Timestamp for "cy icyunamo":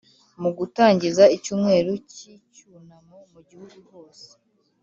2.11-3.17